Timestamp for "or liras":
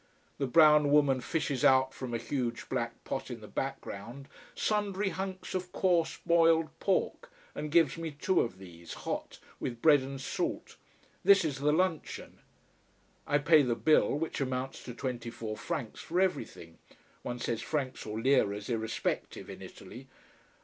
18.03-18.69